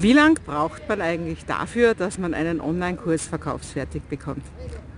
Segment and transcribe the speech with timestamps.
[0.00, 4.44] Wie lang braucht man eigentlich dafür, dass man einen Online-Kurs verkaufsfertig bekommt?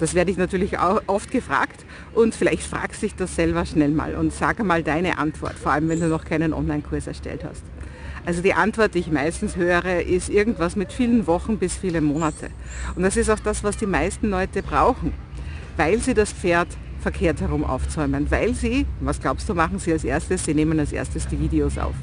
[0.00, 4.16] Das werde ich natürlich auch oft gefragt und vielleicht fragst dich das selber schnell mal
[4.16, 7.62] und sage mal deine Antwort, vor allem wenn du noch keinen Online-Kurs erstellt hast.
[8.26, 12.50] Also die Antwort, die ich meistens höre, ist irgendwas mit vielen Wochen bis viele Monate.
[12.96, 15.14] Und das ist auch das, was die meisten Leute brauchen,
[15.76, 16.66] weil sie das Pferd
[16.98, 20.44] verkehrt herum aufzäumen, weil sie, was glaubst du, machen sie als erstes?
[20.44, 21.94] Sie nehmen als erstes die Videos auf.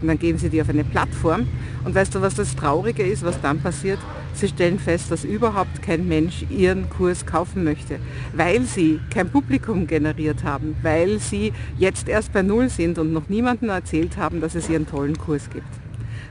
[0.00, 1.46] Und dann geben sie die auf eine Plattform.
[1.84, 3.98] Und weißt du, was das Traurige ist, was dann passiert?
[4.34, 7.98] Sie stellen fest, dass überhaupt kein Mensch ihren Kurs kaufen möchte,
[8.34, 13.28] weil sie kein Publikum generiert haben, weil sie jetzt erst bei Null sind und noch
[13.28, 15.66] niemandem erzählt haben, dass es ihren tollen Kurs gibt.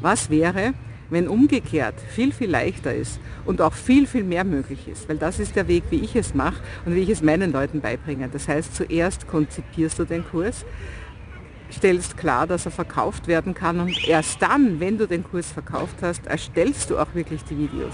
[0.00, 0.74] Was wäre,
[1.10, 5.08] wenn umgekehrt viel, viel leichter ist und auch viel, viel mehr möglich ist.
[5.08, 7.80] Weil das ist der Weg, wie ich es mache und wie ich es meinen Leuten
[7.80, 8.28] beibringe.
[8.30, 10.64] Das heißt, zuerst konzipierst du den Kurs,
[11.84, 15.96] stellst klar, dass er verkauft werden kann und erst dann, wenn du den Kurs verkauft
[16.00, 17.92] hast, erstellst du auch wirklich die Videos.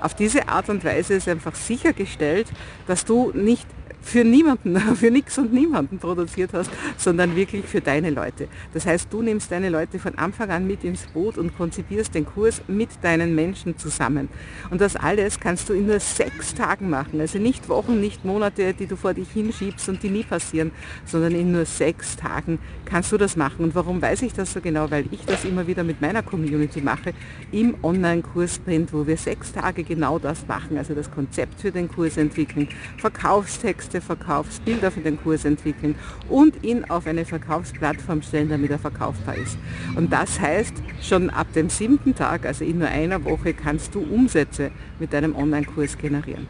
[0.00, 2.46] Auf diese Art und Weise ist einfach sichergestellt,
[2.86, 3.66] dass du nicht
[4.00, 8.48] für niemanden, für nichts und niemanden produziert hast, sondern wirklich für deine Leute.
[8.72, 12.26] Das heißt, du nimmst deine Leute von Anfang an mit ins Boot und konzipierst den
[12.26, 14.28] Kurs mit deinen Menschen zusammen.
[14.70, 17.20] Und das alles kannst du in nur sechs Tagen machen.
[17.20, 20.70] Also nicht Wochen, nicht Monate, die du vor dich hinschiebst und die nie passieren,
[21.04, 23.64] sondern in nur sechs Tagen kannst du das machen.
[23.64, 24.90] Und warum weiß ich das so genau?
[24.90, 27.12] Weil ich das immer wieder mit meiner Community mache,
[27.52, 30.76] im Online-Kursprint, wo wir sechs Tage genau das machen.
[30.76, 35.94] Also das Konzept für den Kurs entwickeln, Verkaufstexte Texte verkaufst, Bilder für den Kurs entwickeln
[36.28, 39.56] und ihn auf eine Verkaufsplattform stellen, damit er verkaufbar ist.
[39.96, 44.00] Und das heißt, schon ab dem siebten Tag, also in nur einer Woche, kannst du
[44.00, 46.48] Umsätze mit deinem Online-Kurs generieren.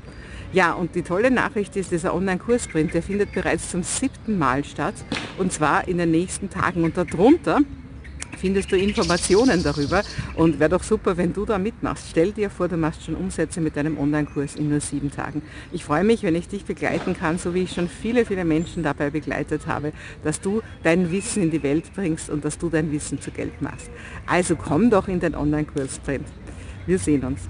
[0.53, 4.95] Ja, und die tolle Nachricht ist, dieser Online-Kursprint, der findet bereits zum siebten Mal statt
[5.37, 6.85] und zwar in den nächsten Tagen.
[6.85, 7.61] Und darunter
[8.37, 10.03] findest du Informationen darüber
[10.35, 12.09] und wäre doch super, wenn du da mitmachst.
[12.11, 15.43] Stell dir vor, du machst schon Umsätze mit deinem Online-Kurs in nur sieben Tagen.
[15.73, 18.83] Ich freue mich, wenn ich dich begleiten kann, so wie ich schon viele, viele Menschen
[18.83, 22.93] dabei begleitet habe, dass du dein Wissen in die Welt bringst und dass du dein
[22.93, 23.91] Wissen zu Geld machst.
[24.27, 26.25] Also komm doch in den Online-Kurs drin.
[26.87, 27.49] Wir sehen uns.